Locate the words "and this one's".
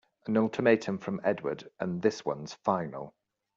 1.79-2.53